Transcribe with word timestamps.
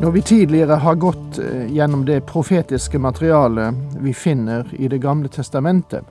Når 0.00 0.10
vi 0.10 0.22
tidligere 0.22 0.74
har 0.74 0.94
gått 0.94 1.38
eh, 1.38 1.74
gjennom 1.74 2.04
det 2.06 2.26
profetiske 2.26 2.98
materialet 2.98 3.74
vi 4.00 4.14
finner 4.14 4.74
i 4.74 4.88
Det 4.88 4.98
gamle 4.98 5.28
testamentet, 5.28 6.04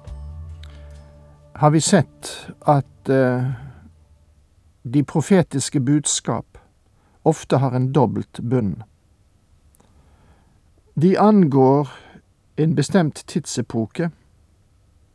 har 1.54 1.70
vi 1.70 1.82
sett 1.82 2.48
at 2.62 3.10
eh, 3.10 3.46
de 4.84 5.04
profetiske 5.04 5.80
budskap 5.80 6.58
ofte 7.24 7.58
har 7.58 7.72
en 7.72 7.94
dobbelt 7.94 8.40
bunn. 8.40 8.84
De 10.94 11.18
angår 11.18 11.90
en 12.56 12.76
bestemt 12.76 13.24
tidsepoke, 13.28 14.10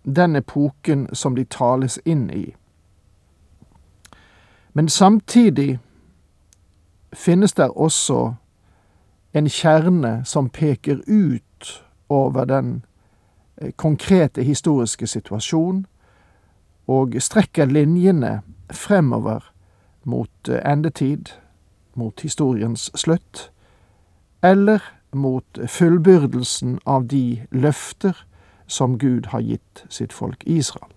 den 0.03 0.37
epoken 0.37 1.09
som 1.13 1.35
de 1.35 1.45
tales 1.45 1.99
inn 2.05 2.31
i. 2.31 2.55
Men 4.73 4.89
samtidig 4.89 5.79
finnes 7.13 7.53
der 7.53 7.79
også 7.79 8.35
en 9.33 9.49
kjerne 9.49 10.23
som 10.25 10.49
peker 10.49 11.03
ut 11.07 11.85
over 12.09 12.45
den 12.45 12.85
eh, 13.57 13.73
konkrete 13.77 14.43
historiske 14.43 15.07
situasjon, 15.07 15.87
og 16.87 17.15
strekker 17.19 17.71
linjene 17.71 18.41
fremover 18.73 19.53
mot 20.05 20.49
eh, 20.49 20.73
endetid, 20.73 21.33
mot 21.95 22.21
historiens 22.21 22.91
slutt, 22.95 23.51
eller 24.43 24.81
mot 25.13 25.59
fullbyrdelsen 25.67 26.79
av 26.87 27.07
de 27.11 27.43
løfter 27.51 28.27
som 28.67 28.99
Gud 28.99 29.27
har 29.27 29.41
gitt 29.41 29.85
sitt 29.89 30.13
folk 30.13 30.43
Israel. 30.47 30.91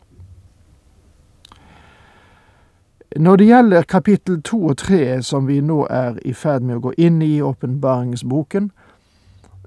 Når 3.18 3.36
det 3.36 3.46
gjelder 3.46 3.82
kapittel 3.82 4.42
to 4.42 4.66
og 4.66 4.78
tre, 4.78 5.22
som 5.22 5.48
vi 5.48 5.62
nå 5.62 5.84
er 5.90 6.18
i 6.26 6.34
ferd 6.34 6.62
med 6.66 6.80
å 6.80 6.88
gå 6.88 6.94
inn 6.98 7.22
i 7.22 7.42
åpenbaringsboken, 7.42 8.72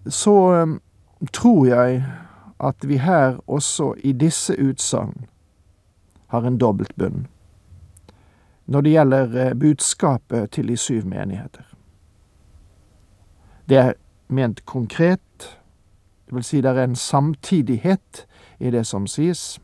så 0.06 0.34
um, 0.62 0.80
tror 1.32 1.66
jeg 1.66 2.02
at 2.58 2.88
vi 2.88 2.96
her 2.96 3.38
også 3.46 3.94
i 4.04 4.12
disse 4.12 4.54
utsagn 4.58 5.26
har 6.26 6.46
en 6.46 6.58
dobbelt 6.58 6.96
bunn 6.96 7.26
når 8.66 8.80
det 8.80 8.90
gjelder 8.90 9.36
eh, 9.46 9.54
budskapet 9.54 10.50
til 10.50 10.68
de 10.68 10.76
syv 10.76 11.04
menigheter. 11.06 11.62
Det 13.68 13.76
er 13.76 13.92
ment 14.28 14.64
konkret, 14.66 15.58
det 16.26 16.34
vil 16.34 16.44
si 16.44 16.60
det 16.60 16.70
er 16.70 16.82
en 16.84 16.96
samtidighet 16.96 18.26
i 18.58 18.70
det 18.70 18.86
som 18.86 19.06
sies. 19.06 19.60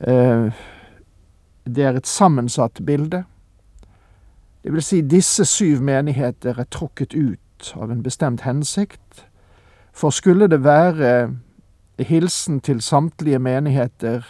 Eh, 0.00 0.52
det 1.74 1.84
er 1.84 1.98
et 1.98 2.06
sammensatt 2.06 2.80
bilde. 2.86 3.24
Det 4.62 4.72
vil 4.72 4.82
si, 4.82 5.00
disse 5.00 5.44
syv 5.44 5.82
menigheter 5.82 6.58
er 6.58 6.68
trukket 6.70 7.14
ut 7.14 7.72
av 7.76 7.90
en 7.90 8.02
bestemt 8.02 8.42
hensikt. 8.46 9.24
For 9.92 10.10
skulle 10.10 10.48
det 10.50 10.64
være 10.64 11.30
hilsen 11.98 12.60
til 12.60 12.80
samtlige 12.80 13.38
menigheter 13.38 14.26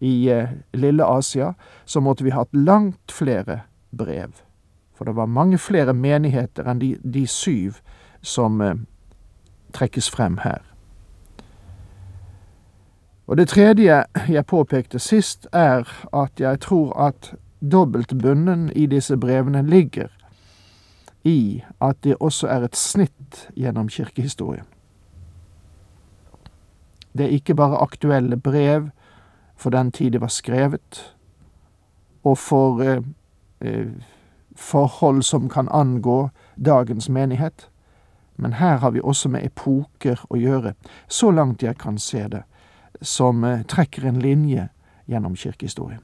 i 0.00 0.28
eh, 0.28 0.48
lille 0.74 1.04
Asia, 1.04 1.52
så 1.84 2.00
måtte 2.00 2.24
vi 2.24 2.30
hatt 2.30 2.52
langt 2.52 3.12
flere 3.12 3.60
brev. 3.96 4.32
For 4.94 5.04
det 5.04 5.16
var 5.16 5.26
mange 5.26 5.58
flere 5.58 5.94
menigheter 5.94 6.68
enn 6.68 6.80
de, 6.80 6.96
de 7.00 7.26
syv 7.26 7.80
som 8.22 8.60
eh, 8.60 8.76
trekkes 9.72 10.10
frem 10.10 10.40
her. 10.44 10.60
Og 13.26 13.36
det 13.36 13.48
tredje 13.48 14.04
jeg 14.28 14.46
påpekte 14.46 14.98
sist, 14.98 15.48
er 15.52 15.82
at 16.14 16.40
jeg 16.40 16.60
tror 16.60 16.92
at 17.08 17.34
dobbeltbunnen 17.72 18.70
i 18.76 18.86
disse 18.86 19.16
brevene 19.16 19.62
ligger 19.66 20.08
i 21.24 21.64
at 21.80 21.96
det 22.04 22.16
også 22.20 22.46
er 22.46 22.64
et 22.64 22.76
snitt 22.76 23.48
gjennom 23.56 23.88
kirkehistorien. 23.88 24.64
Det 27.18 27.26
er 27.26 27.34
ikke 27.34 27.54
bare 27.54 27.82
aktuelle 27.82 28.36
brev 28.36 28.90
for 29.56 29.70
den 29.70 29.92
tid 29.92 30.10
det 30.10 30.20
var 30.20 30.28
skrevet, 30.28 31.16
og 32.24 32.38
for 32.38 32.82
eh, 32.82 33.02
eh, 33.60 33.86
forhold 34.56 35.22
som 35.22 35.48
kan 35.48 35.68
angå 35.70 36.28
dagens 36.64 37.08
menighet, 37.08 37.70
men 38.36 38.52
her 38.52 38.76
har 38.76 38.90
vi 38.90 39.00
også 39.00 39.28
med 39.28 39.44
epoker 39.44 40.20
å 40.30 40.36
gjøre, 40.36 40.74
så 41.08 41.30
langt 41.30 41.62
jeg 41.62 41.78
kan 41.78 41.98
se 41.98 42.28
det 42.28 42.42
som 43.00 43.44
eh, 43.44 43.62
trekker 43.62 44.04
en 44.04 44.20
linje 44.20 44.68
gjennom 45.06 45.36
kirkehistorien. 45.36 46.02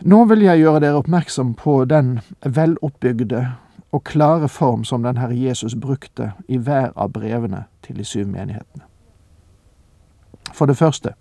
Nå 0.00 0.24
vil 0.24 0.42
jeg 0.42 0.60
gjøre 0.60 0.80
dere 0.80 0.98
oppmerksom 1.00 1.54
på 1.58 1.84
den 1.90 2.20
veloppbygde 2.44 3.46
og 3.90 4.04
klare 4.04 4.48
form 4.48 4.84
som 4.84 5.02
den 5.02 5.16
Herre 5.18 5.34
Jesus 5.34 5.74
brukte 5.74 6.32
i 6.48 6.56
hver 6.56 6.92
av 6.96 7.10
brevene 7.12 7.64
til 7.82 7.98
de 7.98 8.04
syv 8.04 8.28
menighetene. 8.28 8.84
For 10.54 10.66
det 10.66 10.76
første, 10.76 11.14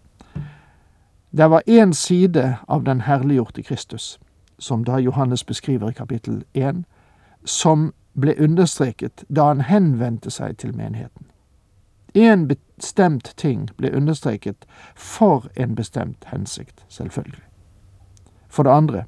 det 1.32 1.50
var 1.50 1.62
én 1.68 1.94
side 1.94 2.58
av 2.68 2.84
den 2.84 3.02
herliggjorte 3.02 3.64
Kristus, 3.64 4.20
som 4.60 4.84
da 4.84 4.98
Johannes 4.98 5.44
beskriver 5.44 5.90
i 5.90 5.94
kapittel 5.94 6.44
1, 6.54 6.84
som 7.46 7.94
ble 8.14 8.36
understreket 8.40 9.24
da 9.30 9.48
han 9.48 9.62
henvendte 9.62 10.32
seg 10.32 10.58
til 10.58 10.76
menigheten. 10.76 11.27
Én 12.16 12.48
bestemt 12.48 13.34
ting 13.38 13.70
ble 13.78 13.92
understreket 13.96 14.66
for 14.96 15.50
en 15.56 15.76
bestemt 15.76 16.26
hensikt, 16.26 16.86
selvfølgelig. 16.88 17.44
For 18.50 18.64
det 18.64 18.72
andre, 18.72 19.04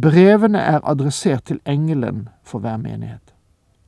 brevene 0.00 0.58
er 0.58 0.80
adressert 0.84 1.44
til 1.44 1.60
engelen 1.66 2.28
for 2.42 2.58
hver 2.58 2.76
menighet. 2.76 3.34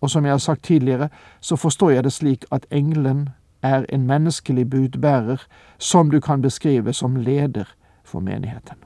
Og 0.00 0.10
som 0.10 0.24
jeg 0.24 0.32
har 0.32 0.38
sagt 0.38 0.62
tidligere, 0.62 1.08
så 1.40 1.56
forstår 1.56 1.90
jeg 1.90 2.04
det 2.04 2.12
slik 2.12 2.44
at 2.52 2.66
engelen 2.70 3.28
er 3.62 3.86
en 3.88 4.06
menneskelig 4.06 4.70
budbærer 4.70 5.46
som 5.78 6.10
du 6.10 6.20
kan 6.20 6.42
beskrive 6.42 6.92
som 6.92 7.16
leder 7.16 7.64
for 8.04 8.20
menigheten. 8.20 8.76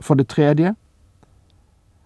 For 0.00 0.14
det 0.14 0.28
tredje, 0.28 0.74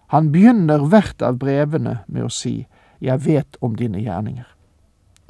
han 0.07 0.31
begynner 0.31 0.77
hvert 0.87 1.21
av 1.21 1.39
brevene 1.39 1.99
med 2.07 2.23
å 2.23 2.29
si 2.29 2.67
Jeg 3.01 3.25
vet 3.25 3.57
om 3.61 3.75
dine 3.75 3.97
gjerninger 3.97 4.45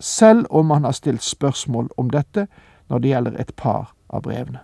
selv 0.01 0.45
om 0.49 0.69
han 0.69 0.83
har 0.83 0.91
stilt 0.91 1.23
spørsmål 1.23 1.89
om 1.97 2.09
dette 2.09 2.47
når 2.89 2.99
det 2.99 3.09
gjelder 3.09 3.39
et 3.39 3.55
par 3.55 3.93
av 4.09 4.21
brevene. 4.21 4.59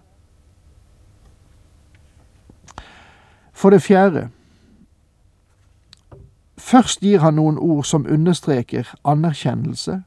For 3.54 3.74
det 3.74 3.82
fjerde, 3.82 4.28
først 6.58 7.02
gir 7.02 7.24
han 7.24 7.40
noen 7.40 7.58
ord 7.58 7.86
som 7.86 8.06
understreker 8.06 8.92
anerkjennelse, 9.04 10.02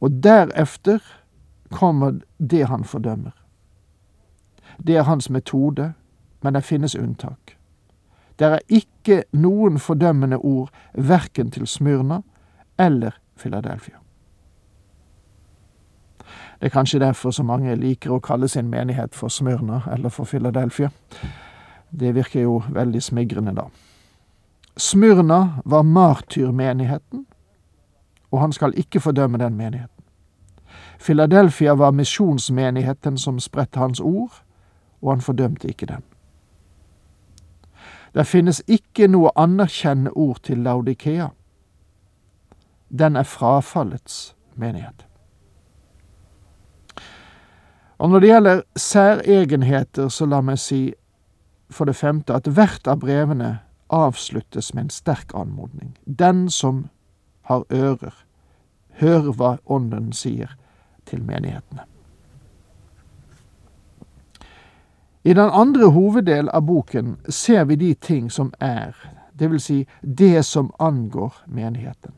og 0.00 0.22
deretter 0.22 1.02
kommer 1.70 2.20
det 2.38 2.64
han 2.70 2.84
fordømmer. 2.84 3.34
Det 4.86 4.96
er 4.96 5.02
hans 5.02 5.30
metode, 5.30 5.92
men 6.42 6.54
det 6.54 6.64
finnes 6.64 6.96
unntak. 6.96 7.58
Det 8.38 8.46
er 8.46 8.58
ikke 8.68 9.22
noen 9.32 9.78
fordømmende 9.78 10.36
ord 10.36 10.70
verken 10.94 11.50
til 11.50 11.66
Smyrna 11.66 12.22
eller 12.78 13.18
Philadelphia. 13.36 13.98
Det 16.60 16.66
er 16.66 16.74
kanskje 16.74 17.00
derfor 17.00 17.30
så 17.30 17.42
mange 17.42 17.76
liker 17.76 18.10
å 18.10 18.20
kalle 18.20 18.48
sin 18.48 18.70
menighet 18.70 19.14
for 19.14 19.28
Smyrna 19.28 19.82
eller 19.92 20.08
for 20.08 20.24
Philadelphia. 20.24 20.90
Det 21.90 22.14
virker 22.14 22.40
jo 22.40 22.62
veldig 22.70 23.02
smigrende, 23.02 23.54
da. 23.54 23.68
Smyrna 24.76 25.62
var 25.64 25.82
martyrmenigheten, 25.82 27.26
og 28.30 28.40
han 28.40 28.52
skal 28.52 28.74
ikke 28.76 29.00
fordømme 29.00 29.38
den 29.38 29.56
menigheten. 29.56 30.04
Philadelphia 30.98 31.72
var 31.72 31.90
misjonsmenigheten 31.90 33.18
som 33.18 33.40
spredte 33.40 33.78
hans 33.78 34.00
ord, 34.00 34.42
og 35.02 35.12
han 35.12 35.20
fordømte 35.20 35.68
ikke 35.68 35.86
den. 35.86 36.02
Det 38.14 38.26
finnes 38.26 38.62
ikke 38.66 39.06
noe 39.06 39.30
anerkjennende 39.36 40.10
ord 40.10 40.42
til 40.42 40.58
Laudikea. 40.58 41.28
Den 42.98 43.16
er 43.16 43.22
frafallets 43.22 44.36
menighet. 44.54 45.07
Og 47.98 48.10
når 48.10 48.20
det 48.20 48.28
gjelder 48.28 48.62
særegenheter, 48.76 50.08
så 50.08 50.26
la 50.26 50.40
meg 50.40 50.58
si 50.62 50.94
for 51.70 51.84
det 51.84 51.96
femte 51.96 52.34
at 52.34 52.46
hvert 52.46 52.86
av 52.86 53.02
brevene 53.02 53.58
avsluttes 53.90 54.74
med 54.74 54.86
en 54.86 54.90
sterk 54.90 55.34
anmodning. 55.34 55.96
Den 56.04 56.50
som 56.50 56.86
har 57.50 57.64
ører, 57.72 58.14
hør 59.00 59.32
hva 59.32 59.56
Ånden 59.66 60.12
sier 60.12 60.54
til 61.06 61.22
menighetene. 61.24 61.84
I 65.24 65.34
den 65.34 65.50
andre 65.52 65.90
hoveddel 65.92 66.48
av 66.48 66.62
boken 66.62 67.16
ser 67.28 67.64
vi 67.64 67.76
de 67.76 67.94
ting 67.94 68.30
som 68.30 68.52
er, 68.60 68.94
vil 69.38 69.60
si 69.60 69.86
det 70.02 70.44
som 70.44 70.70
angår 70.78 71.34
menigheten. 71.46 72.12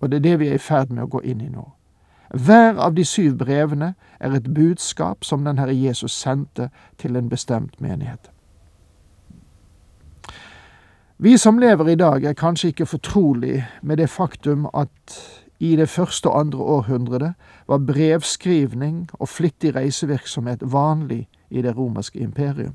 Og 0.00 0.10
det 0.10 0.16
er 0.16 0.20
det 0.20 0.38
vi 0.40 0.48
er 0.48 0.54
i 0.54 0.62
ferd 0.62 0.90
med 0.90 1.04
å 1.04 1.10
gå 1.10 1.20
inn 1.22 1.40
i 1.40 1.50
nå. 1.50 1.75
Hver 2.34 2.78
av 2.78 2.94
de 2.94 3.04
syv 3.04 3.36
brevene 3.38 3.94
er 4.20 4.34
et 4.34 4.54
budskap 4.54 5.24
som 5.24 5.44
den 5.44 5.58
Herre 5.58 5.74
Jesus 5.74 6.12
sendte 6.12 6.70
til 6.98 7.16
en 7.16 7.28
bestemt 7.28 7.80
menighet. 7.80 8.30
Vi 11.18 11.36
som 11.36 11.58
lever 11.58 11.88
i 11.88 11.94
dag, 11.94 12.24
er 12.24 12.32
kanskje 12.32 12.68
ikke 12.68 12.86
fortrolig 12.86 13.66
med 13.82 13.96
det 13.96 14.10
faktum 14.10 14.66
at 14.74 15.20
i 15.58 15.76
det 15.76 15.88
første 15.88 16.28
og 16.28 16.40
andre 16.40 16.58
århundret 16.58 17.32
var 17.68 17.78
brevskrivning 17.78 19.08
og 19.12 19.28
flittig 19.28 19.74
reisevirksomhet 19.76 20.60
vanlig 20.72 21.28
i 21.50 21.62
det 21.62 21.76
romerske 21.76 22.18
imperium. 22.18 22.74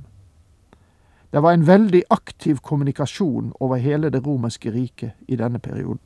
Det 1.33 1.43
var 1.43 1.53
en 1.53 1.67
veldig 1.67 2.03
aktiv 2.09 2.57
kommunikasjon 2.57 3.53
over 3.59 3.75
hele 3.75 4.09
det 4.09 4.25
romerske 4.27 4.73
riket 4.73 5.11
i 5.27 5.35
denne 5.35 5.59
perioden. 5.59 5.99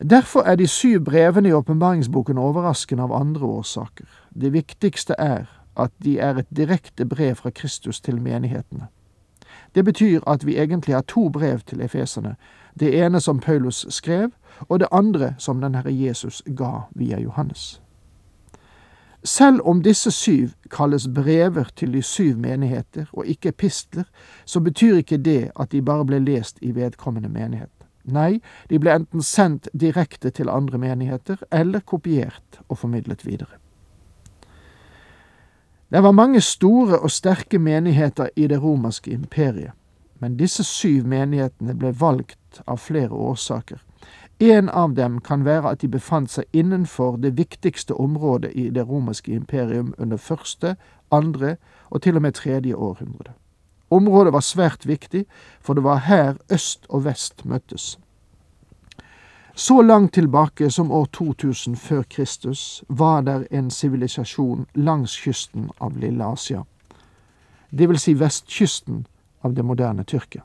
Derfor 0.00 0.40
er 0.40 0.56
de 0.56 0.66
syv 0.66 1.04
brevene 1.04 1.48
i 1.48 1.52
åpenbaringsboken 1.52 2.38
overraskende 2.38 3.02
av 3.02 3.12
andre 3.12 3.46
årsaker. 3.46 4.06
Det 4.32 4.52
viktigste 4.52 5.14
er 5.18 5.44
at 5.76 5.92
de 6.04 6.18
er 6.18 6.38
et 6.40 6.56
direkte 6.56 7.04
brev 7.04 7.34
fra 7.34 7.50
Kristus 7.50 8.00
til 8.00 8.22
menighetene. 8.22 8.88
Det 9.74 9.84
betyr 9.84 10.20
at 10.26 10.46
vi 10.46 10.56
egentlig 10.56 10.94
har 10.94 11.02
to 11.02 11.28
brev 11.28 11.60
til 11.66 11.80
efeserne, 11.80 12.36
det 12.80 13.04
ene 13.04 13.20
som 13.20 13.40
Paulus 13.40 13.86
skrev, 13.88 14.30
og 14.68 14.80
det 14.80 14.88
andre 14.92 15.34
som 15.38 15.60
den 15.60 15.74
Herre 15.74 15.92
Jesus 15.92 16.42
ga 16.56 16.70
via 16.94 17.20
Johannes. 17.20 17.82
Selv 19.24 19.60
om 19.64 19.82
disse 19.82 20.10
syv 20.10 20.48
kalles 20.70 21.08
brever 21.14 21.68
til 21.76 21.92
de 21.92 22.02
syv 22.02 22.36
menigheter 22.36 23.04
og 23.12 23.26
ikke 23.26 23.48
epistler, 23.48 24.04
så 24.44 24.60
betyr 24.60 24.96
ikke 24.96 25.16
det 25.16 25.50
at 25.60 25.72
de 25.72 25.82
bare 25.82 26.04
ble 26.04 26.18
lest 26.18 26.58
i 26.62 26.74
vedkommende 26.74 27.28
menighet. 27.28 27.70
Nei, 28.04 28.40
de 28.70 28.78
ble 28.78 28.94
enten 28.94 29.22
sendt 29.22 29.68
direkte 29.72 30.30
til 30.30 30.48
andre 30.48 30.78
menigheter 30.78 31.42
eller 31.52 31.80
kopiert 31.80 32.60
og 32.68 32.78
formidlet 32.78 33.26
videre. 33.26 33.60
Det 35.90 36.02
var 36.02 36.12
mange 36.12 36.40
store 36.40 36.98
og 36.98 37.10
sterke 37.10 37.58
menigheter 37.58 38.28
i 38.36 38.46
det 38.46 38.62
romerske 38.62 39.10
imperiet, 39.10 39.72
men 40.18 40.36
disse 40.36 40.64
syv 40.64 41.06
menighetene 41.06 41.74
ble 41.74 41.90
valgt 42.00 42.62
av 42.66 42.78
flere 42.78 43.10
årsaker. 43.10 43.80
En 44.40 44.68
av 44.68 44.94
dem 44.94 45.18
kan 45.20 45.44
være 45.44 45.68
at 45.74 45.82
de 45.82 45.88
befant 45.88 46.30
seg 46.30 46.44
innenfor 46.52 47.18
det 47.20 47.34
viktigste 47.36 47.94
området 47.94 48.52
i 48.54 48.70
det 48.70 48.86
romerske 48.88 49.34
imperium 49.34 49.94
under 49.98 50.16
første, 50.16 50.76
andre 51.10 51.56
og 51.90 52.02
til 52.02 52.16
og 52.16 52.22
med 52.22 52.32
tredje 52.32 52.74
århundre. 52.74 53.34
Området 53.90 54.32
var 54.32 54.40
svært 54.40 54.86
viktig, 54.86 55.24
for 55.60 55.74
det 55.74 55.84
var 55.84 56.06
her 56.06 56.36
øst 56.50 56.86
og 56.88 57.04
vest 57.04 57.44
møttes. 57.44 57.98
Så 59.54 59.82
langt 59.82 60.14
tilbake 60.14 60.70
som 60.70 60.90
år 60.90 61.04
2000 61.12 61.76
før 61.76 62.02
Kristus 62.02 62.84
var 62.88 63.20
der 63.20 63.44
en 63.50 63.70
sivilisasjon 63.70 64.66
langs 64.74 65.16
kysten 65.16 65.70
av 65.80 65.98
Lille 65.98 66.24
Asia, 66.24 66.62
det 67.70 67.88
vil 67.88 67.98
si 67.98 68.14
vestkysten 68.14 69.04
av 69.40 69.54
det 69.54 69.62
moderne 69.62 70.04
Tyrkia. 70.04 70.42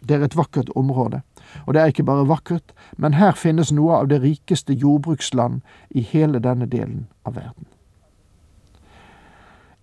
Det 0.00 0.14
er 0.14 0.24
et 0.24 0.36
vakkert 0.36 0.70
område, 0.76 1.22
og 1.66 1.74
det 1.74 1.82
er 1.82 1.92
ikke 1.92 2.06
bare 2.06 2.28
vakkert, 2.28 2.74
men 2.96 3.16
her 3.18 3.32
finnes 3.32 3.72
noe 3.72 3.96
av 4.02 4.08
det 4.08 4.20
rikeste 4.22 4.72
jordbruksland 4.72 5.60
i 5.90 6.00
hele 6.00 6.38
denne 6.38 6.66
delen 6.66 7.08
av 7.26 7.34
verden. 7.36 7.66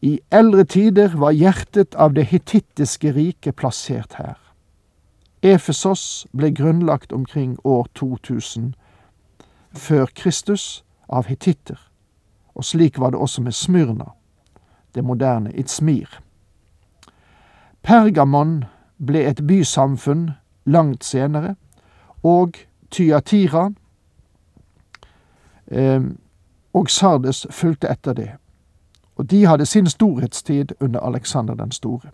I 0.06 0.20
eldre 0.32 0.66
tider 0.66 1.16
var 1.18 1.32
hjertet 1.34 1.96
av 1.96 2.14
det 2.14 2.28
hitittiske 2.30 3.10
riket 3.16 3.56
plassert 3.58 4.20
her. 4.20 4.36
Efesos 5.42 6.28
ble 6.30 6.52
grunnlagt 6.54 7.12
omkring 7.12 7.56
år 7.64 7.88
2000 7.98 8.76
før 9.74 10.06
Kristus 10.14 10.84
av 11.10 11.26
hititter, 11.26 11.80
og 12.54 12.68
slik 12.70 13.02
var 13.02 13.16
det 13.16 13.20
også 13.20 13.42
med 13.42 13.58
Smyrna, 13.58 14.12
det 14.94 15.04
moderne 15.04 15.54
Itzmir. 15.58 16.22
Pergamon 17.82 18.64
ble 19.02 19.26
et 19.26 19.42
bysamfunn 19.48 20.32
langt 20.66 21.04
senere, 21.04 21.56
og 22.22 22.62
Tyatira 22.92 23.72
eh, 25.68 26.02
og 26.74 26.90
Sardes 26.90 27.48
fulgte 27.50 27.90
etter 27.90 28.14
det. 28.14 28.34
Og 29.16 29.32
de 29.32 29.46
hadde 29.46 29.66
sin 29.66 29.90
storhetstid 29.90 30.72
under 30.80 31.00
Alexander 31.00 31.54
den 31.54 31.72
store. 31.72 32.10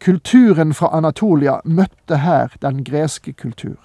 Kulturen 0.00 0.74
fra 0.74 0.96
Anatolia 0.96 1.60
møtte 1.64 2.16
her 2.16 2.48
den 2.62 2.84
greske 2.84 3.32
kultur. 3.32 3.78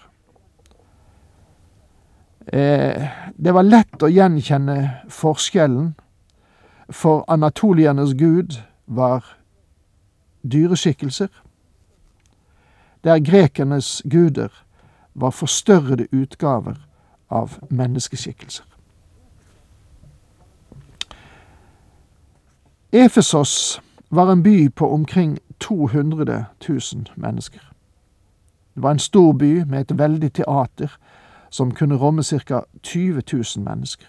Eh, 2.54 3.08
det 3.38 3.54
var 3.54 3.64
lett 3.64 4.04
å 4.04 4.10
gjenkjenne 4.10 4.78
forskjellen, 5.10 5.96
for 6.90 7.26
anatoliernes 7.28 8.14
gud 8.16 8.62
var 8.86 9.26
dyreskikkelser, 10.52 11.28
der 13.04 13.20
grekernes 13.20 14.02
guder 14.10 14.64
var 15.14 15.32
forstørrede 15.32 16.08
utgaver 16.12 16.88
av 17.30 17.60
menneskeskikkelser. 17.70 18.77
Efesos 22.92 23.82
var 24.10 24.32
en 24.32 24.44
by 24.44 24.70
på 24.70 24.94
omkring 24.94 25.40
200 25.60 26.46
000 26.70 26.80
mennesker. 27.16 27.74
Det 28.74 28.84
var 28.84 28.92
en 28.92 29.00
stor 29.00 29.34
by 29.34 29.64
med 29.64 29.82
et 29.82 29.98
veldig 29.98 30.34
teater 30.34 30.98
som 31.50 31.72
kunne 31.72 31.96
romme 31.96 32.24
ca. 32.24 32.62
20 32.84 33.22
000 33.34 33.44
mennesker. 33.66 34.08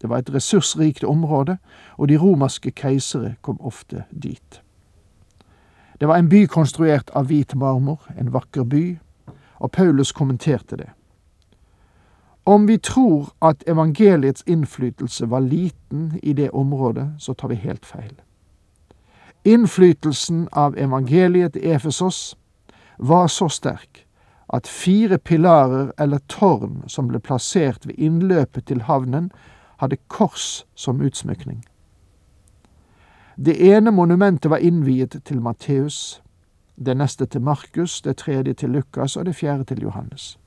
Det 0.00 0.08
var 0.08 0.18
et 0.18 0.34
ressursrikt 0.34 1.04
område, 1.04 1.58
og 1.96 2.08
de 2.08 2.16
romerske 2.16 2.70
keisere 2.70 3.34
kom 3.42 3.60
ofte 3.60 4.04
dit. 4.22 4.62
Det 6.00 6.08
var 6.08 6.16
en 6.16 6.28
by 6.28 6.46
konstruert 6.46 7.10
av 7.14 7.26
hvit 7.26 7.54
marmor, 7.54 8.06
en 8.18 8.32
vakker 8.32 8.64
by, 8.64 8.98
og 9.58 9.70
Paulus 9.70 10.12
kommenterte 10.12 10.76
det. 10.76 10.88
Om 12.50 12.66
vi 12.66 12.78
tror 12.78 13.28
at 13.38 13.62
evangeliets 13.68 14.42
innflytelse 14.46 15.26
var 15.26 15.40
liten 15.40 16.18
i 16.22 16.32
det 16.32 16.50
området, 16.50 17.12
så 17.18 17.34
tar 17.34 17.48
vi 17.48 17.54
helt 17.54 17.86
feil. 17.86 18.14
Innflytelsen 19.44 20.48
av 20.52 20.78
evangeliet 20.78 21.56
i 21.56 21.70
Efesos 21.70 22.36
var 22.98 23.28
så 23.28 23.48
sterk 23.48 24.06
at 24.48 24.66
fire 24.66 25.18
pilarer 25.18 25.92
eller 25.98 26.18
tårn 26.26 26.82
som 26.86 27.06
ble 27.08 27.22
plassert 27.22 27.86
ved 27.86 27.94
innløpet 27.98 28.66
til 28.66 28.82
havnen, 28.90 29.30
hadde 29.78 30.02
kors 30.08 30.64
som 30.74 31.00
utsmykning. 31.00 31.62
Det 33.36 33.54
ene 33.62 33.94
monumentet 33.94 34.50
var 34.50 34.58
innviet 34.58 35.20
til 35.24 35.40
Matteus, 35.40 36.18
det 36.74 36.96
neste 36.96 37.26
til 37.26 37.46
Markus, 37.46 38.02
det 38.02 38.16
tredje 38.16 38.54
til 38.54 38.70
Lukas 38.70 39.16
og 39.16 39.30
det 39.30 39.38
fjerde 39.38 39.64
til 39.64 39.82
Johannes. 39.82 40.39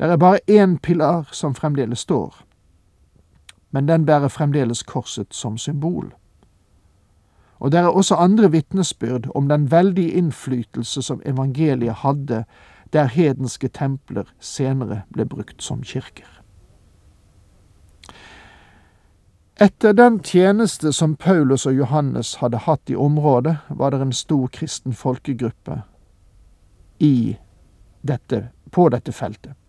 Det 0.00 0.10
er 0.10 0.16
bare 0.16 0.38
én 0.48 0.78
pilar 0.78 1.28
som 1.32 1.54
fremdeles 1.54 1.98
står, 1.98 2.34
men 3.70 3.88
den 3.88 4.06
bærer 4.06 4.28
fremdeles 4.28 4.82
korset 4.82 5.34
som 5.34 5.58
symbol. 5.58 6.14
Og 7.58 7.72
det 7.72 7.80
er 7.80 7.86
også 7.86 8.14
andre 8.14 8.50
vitnesbyrd 8.50 9.28
om 9.34 9.48
den 9.48 9.70
veldige 9.70 10.10
innflytelse 10.10 11.02
som 11.02 11.20
evangeliet 11.26 11.94
hadde 11.94 12.44
der 12.92 13.04
hedenske 13.04 13.68
templer 13.68 14.24
senere 14.40 15.02
ble 15.12 15.28
brukt 15.28 15.62
som 15.62 15.82
kirker. 15.82 16.40
Etter 19.60 19.92
den 19.92 20.22
tjeneste 20.24 20.92
som 20.92 21.16
Paulus 21.16 21.66
og 21.66 21.76
Johannes 21.76 22.34
hadde 22.34 22.64
hatt 22.64 22.88
i 22.90 22.96
området, 22.96 23.58
var 23.68 23.90
det 23.90 24.00
en 24.00 24.12
stor 24.12 24.48
kristen 24.48 24.92
folkegruppe 24.92 25.82
dette, 28.02 28.48
på 28.70 28.88
dette 28.88 29.12
feltet. 29.12 29.59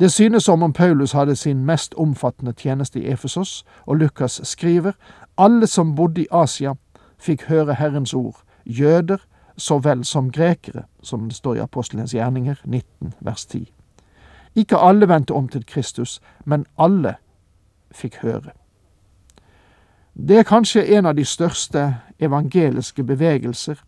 Det 0.00 0.12
synes 0.12 0.44
som 0.44 0.62
om 0.62 0.72
Paulus 0.72 1.12
hadde 1.12 1.36
sin 1.36 1.64
mest 1.64 1.94
omfattende 1.94 2.52
tjeneste 2.52 3.00
i 3.00 3.06
Efesos, 3.06 3.64
og 3.86 3.96
Lukas 3.96 4.40
skriver 4.44 4.92
alle 5.38 5.66
som 5.66 5.94
bodde 5.94 6.22
i 6.22 6.26
Asia, 6.32 6.74
fikk 7.18 7.42
høre 7.48 7.74
Herrens 7.74 8.14
ord, 8.14 8.40
jøder 8.66 9.16
så 9.56 9.78
vel 9.78 10.04
som 10.04 10.32
grekere, 10.32 10.82
som 11.02 11.28
det 11.28 11.36
står 11.36 11.54
i 11.54 11.58
Apostelens 11.58 12.14
gjerninger 12.14 12.56
19 12.64 13.12
vers 13.20 13.46
10. 13.46 13.72
Ikke 14.54 14.76
alle 14.76 15.08
vendte 15.08 15.34
om 15.34 15.48
til 15.48 15.66
Kristus, 15.66 16.20
men 16.44 16.66
alle 16.78 17.14
fikk 17.92 18.16
høre. 18.22 18.50
Det 20.14 20.38
er 20.38 20.42
kanskje 20.48 20.96
en 20.96 21.06
av 21.06 21.14
de 21.14 21.24
største 21.24 21.96
evangeliske 22.18 23.04
bevegelser 23.04 23.84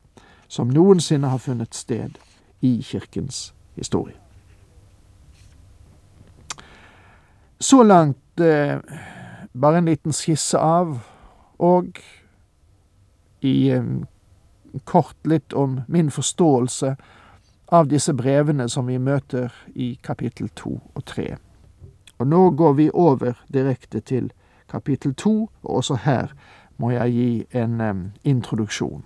som 0.48 0.68
noensinne 0.68 1.28
har 1.28 1.38
funnet 1.38 1.74
sted 1.74 2.20
i 2.60 2.82
kirkens 2.82 3.54
historie. 3.76 4.21
Så 7.62 7.82
langt 7.82 8.40
eh, 8.40 8.78
bare 9.52 9.78
en 9.78 9.84
liten 9.84 10.12
skisse 10.12 10.58
av, 10.58 10.96
og 11.62 12.00
i 13.40 13.70
eh, 13.70 13.84
kort 14.84 15.26
litt 15.30 15.54
om 15.54 15.80
min 15.86 16.10
forståelse 16.10 16.96
av 17.70 17.86
disse 17.86 18.16
brevene 18.18 18.66
som 18.68 18.90
vi 18.90 18.98
møter 18.98 19.54
i 19.78 19.92
kapittel 20.02 20.50
to 20.58 20.74
og 20.82 21.06
tre. 21.06 21.36
Og 22.18 22.26
nå 22.26 22.50
går 22.50 22.74
vi 22.82 22.90
over 22.90 23.38
direkte 23.46 24.00
til 24.00 24.32
kapittel 24.66 25.14
to, 25.14 25.46
og 25.62 25.76
også 25.84 26.02
her 26.02 26.34
må 26.82 26.90
jeg 26.90 27.14
gi 27.14 27.62
en 27.62 27.80
um, 27.80 28.06
introduksjon. 28.24 29.04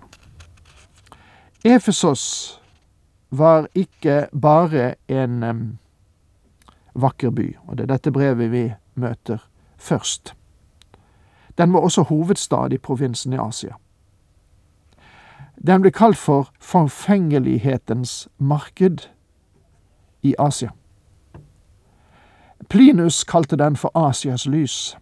Efesos 1.61 2.23
var 3.29 3.67
ikke 3.75 4.27
bare 4.33 4.95
en 5.07 5.43
um, 5.43 5.67
vakker 6.97 7.29
by, 7.29 7.55
og 7.67 7.77
det 7.77 7.85
er 7.85 7.93
dette 7.93 8.11
brevet 8.11 8.51
vi 8.51 8.63
møter 8.95 9.43
først. 9.77 10.33
Den 11.57 11.73
var 11.73 11.79
også 11.79 12.03
hovedstad 12.09 12.73
i 12.73 12.77
provinsen 12.77 13.33
i 13.33 13.37
Asia. 13.41 13.77
Den 15.67 15.81
ble 15.81 15.91
kalt 15.91 16.17
for 16.17 16.51
forfengelighetens 16.61 18.27
marked 18.37 19.07
i 20.21 20.35
Asia. 20.39 20.69
Plinus 22.69 23.23
kalte 23.23 23.57
den 23.57 23.75
for 23.75 23.91
Asias 23.97 24.45
lys. 24.45 24.97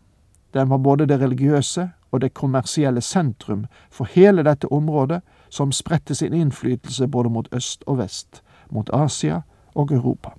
Den 0.54 0.70
var 0.70 0.78
både 0.78 1.06
det 1.06 1.20
religiøse 1.20 1.90
og 2.12 2.22
det 2.22 2.34
kommersielle 2.34 3.02
sentrum 3.02 3.66
for 3.92 4.06
hele 4.06 4.44
dette 4.44 4.72
området, 4.72 5.22
som 5.50 5.72
spredte 5.72 6.16
sin 6.16 6.34
innflytelse 6.34 7.08
både 7.08 7.30
mot 7.30 7.48
øst 7.52 7.84
og 7.88 7.98
vest, 7.98 8.44
mot 8.72 8.90
Asia 8.94 9.42
og 9.76 9.92
Europa. 9.92 10.30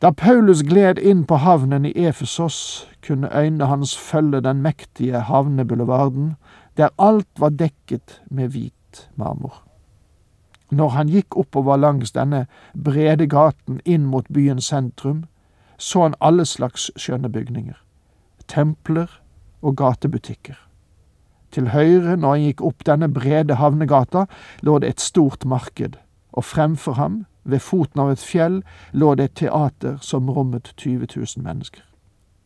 Da 0.00 0.10
Paulus 0.10 0.62
gled 0.62 0.98
inn 0.98 1.26
på 1.28 1.36
havnen 1.36 1.84
i 1.84 1.92
Efesos, 1.92 2.88
kunne 3.06 3.28
øynene 3.36 3.66
hans 3.66 3.96
følge 3.96 4.40
den 4.40 4.62
mektige 4.62 5.20
havnebulevarden, 5.20 6.36
der 6.76 6.88
alt 6.98 7.28
var 7.38 7.48
dekket 7.48 8.22
med 8.30 8.48
hvit 8.48 9.10
marmor. 9.16 9.62
Når 10.70 10.88
han 10.88 11.08
gikk 11.08 11.36
oppover 11.36 11.76
langs 11.76 12.12
denne 12.12 12.46
brede 12.84 13.26
gaten 13.26 13.80
inn 13.84 14.06
mot 14.06 14.26
byens 14.32 14.70
sentrum, 14.72 15.24
så 15.78 16.02
han 16.02 16.14
alle 16.20 16.44
slags 16.44 16.90
skjønne 16.96 17.28
bygninger 17.28 17.76
templer 18.50 19.20
og 19.62 19.76
gatebutikker. 19.76 20.58
Til 21.50 21.70
høyre, 21.74 22.16
når 22.16 22.34
han 22.34 22.46
gikk 22.46 22.62
opp 22.66 22.84
denne 22.86 23.08
brede 23.12 23.58
havnegata, 23.58 24.26
lå 24.62 24.78
det 24.78 24.94
et 24.94 25.02
stort 25.02 25.44
marked, 25.44 25.98
og 26.32 26.46
fremfor 26.46 26.98
ham, 26.98 27.24
ved 27.44 27.58
foten 27.58 28.00
av 28.00 28.10
et 28.10 28.22
fjell, 28.22 28.62
lå 28.92 29.14
det 29.14 29.24
et 29.24 29.36
teater 29.44 29.98
som 30.00 30.30
rommet 30.30 30.72
20 30.76 31.06
000 31.16 31.44
mennesker. 31.44 31.82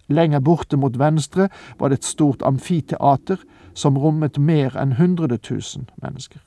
Lenger 0.07 0.41
borte 0.41 0.77
mot 0.77 0.99
venstre 0.99 1.49
var 1.79 1.89
det 1.89 1.99
et 1.99 2.05
stort 2.05 2.43
amfiteater 2.43 3.41
som 3.75 3.99
rommet 3.99 4.39
mer 4.39 4.77
enn 4.77 4.93
100 4.93 5.39
000 5.51 5.87
mennesker. 6.03 6.41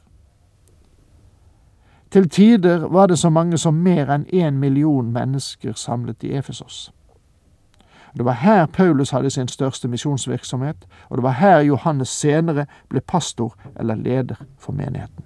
Til 2.11 2.29
tider 2.29 2.87
var 2.87 3.07
det 3.07 3.19
så 3.19 3.29
mange 3.29 3.57
som 3.57 3.73
mer 3.83 4.07
enn 4.13 4.25
én 4.33 4.59
million 4.61 5.11
mennesker 5.11 5.73
samlet 5.73 6.23
i 6.23 6.37
Efesos. 6.37 6.91
Det 8.17 8.25
var 8.25 8.31
her 8.31 8.65
Paulus 8.65 9.09
hadde 9.09 9.29
sin 9.29 9.47
største 9.47 9.87
misjonsvirksomhet, 9.87 10.87
og 11.09 11.17
det 11.17 11.23
var 11.23 11.31
her 11.31 11.59
Johannes 11.59 12.09
senere 12.09 12.65
ble 12.89 13.01
pastor 13.01 13.53
eller 13.75 13.95
leder 13.95 14.35
for 14.57 14.71
menigheten. 14.73 15.25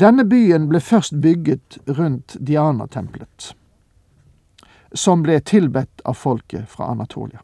Denne 0.00 0.24
byen 0.24 0.68
ble 0.68 0.80
først 0.80 1.20
bygget 1.20 1.78
rundt 1.88 2.36
Diana-tempelet, 2.46 3.56
som 4.94 5.22
ble 5.22 5.40
tilbedt 5.40 6.00
av 6.04 6.16
folket 6.16 6.68
fra 6.68 6.88
Anatolia. 6.90 7.42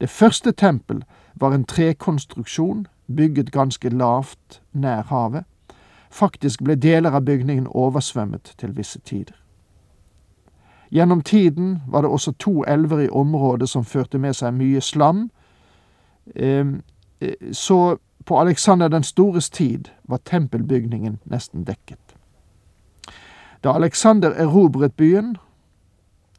Det 0.00 0.10
første 0.10 0.52
tempel 0.52 1.04
var 1.34 1.54
en 1.54 1.64
trekonstruksjon 1.64 2.86
bygget 3.16 3.52
ganske 3.52 3.88
lavt 3.88 4.60
nær 4.72 5.02
havet. 5.02 5.44
Faktisk 6.10 6.62
ble 6.64 6.74
deler 6.74 7.16
av 7.16 7.24
bygningen 7.24 7.66
oversvømmet 7.66 8.54
til 8.58 8.76
visse 8.76 9.00
tider. 9.00 9.36
Gjennom 10.90 11.22
tiden 11.22 11.82
var 11.88 12.02
det 12.02 12.10
også 12.10 12.32
to 12.32 12.64
elver 12.68 12.98
i 12.98 13.08
området 13.08 13.68
som 13.68 13.84
førte 13.84 14.18
med 14.18 14.34
seg 14.34 14.54
mye 14.54 14.80
slam. 14.80 15.30
Ehm, 16.34 16.82
eh, 17.20 17.52
så 17.52 17.96
på 18.30 18.38
Alexander 18.38 18.88
den 18.88 19.02
stores 19.02 19.50
tid 19.50 19.88
var 20.02 20.18
tempelbygningen 20.18 21.18
nesten 21.24 21.64
dekket. 21.66 22.14
Da 23.60 23.72
Alexander 23.74 24.30
erobret 24.30 24.94
byen, 24.94 25.36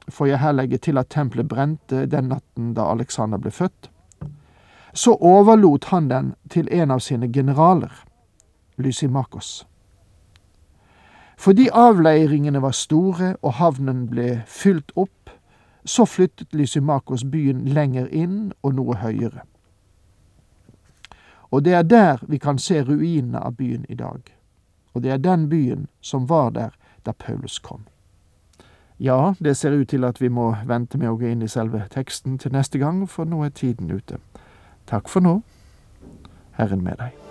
får 0.07 0.25
jeg 0.25 0.39
her 0.39 0.55
legge 0.55 0.77
til 0.77 0.98
at 0.98 1.10
tempelet 1.12 1.50
brente 1.51 2.05
den 2.05 2.31
natten 2.31 2.71
da 2.79 2.86
Alexander 2.93 3.38
ble 3.43 3.51
født, 3.51 3.91
så 4.93 5.17
overlot 5.19 5.89
han 5.91 6.07
den 6.07 6.31
til 6.50 6.71
en 6.71 6.95
av 6.95 7.03
sine 7.03 7.27
generaler, 7.27 7.91
Lysimakos. 8.77 9.67
Fordi 11.38 11.67
avleiringene 11.74 12.62
var 12.62 12.71
store 12.71 13.36
og 13.41 13.53
havnen 13.60 14.07
ble 14.07 14.43
fylt 14.48 14.95
opp, 14.95 15.36
så 15.86 16.07
flyttet 16.07 16.55
Lysimakos 16.55 17.27
byen 17.27 17.65
lenger 17.67 18.07
inn 18.07 18.53
og 18.63 18.79
noe 18.79 18.95
høyere. 18.95 19.43
Og 21.51 21.65
det 21.65 21.74
er 21.74 21.84
der 21.84 22.24
vi 22.27 22.38
kan 22.38 22.58
se 22.58 22.84
ruinene 22.84 23.39
av 23.39 23.55
byen 23.55 23.86
i 23.89 23.96
dag. 23.96 24.22
Og 24.93 25.03
det 25.03 25.12
er 25.12 25.17
den 25.17 25.50
byen 25.50 25.88
som 26.01 26.29
var 26.29 26.50
der 26.50 26.70
da 27.05 27.12
Paulus 27.12 27.60
kom. 27.60 27.88
Ja, 29.00 29.34
det 29.39 29.58
ser 29.58 29.72
ut 29.72 29.89
til 29.89 30.03
at 30.03 30.22
vi 30.22 30.29
må 30.29 30.55
vente 30.65 30.98
med 30.98 31.10
å 31.10 31.17
gå 31.17 31.31
inn 31.31 31.41
i 31.41 31.50
selve 31.50 31.88
teksten 31.89 32.38
til 32.38 32.53
neste 32.53 32.77
gang, 32.77 33.08
for 33.10 33.25
nå 33.25 33.41
er 33.43 33.50
tiden 33.50 33.89
ute. 33.91 34.22
Takk 34.86 35.10
for 35.10 35.25
nå. 35.25 35.39
Herren 36.60 36.84
med 36.86 37.01
deg. 37.01 37.31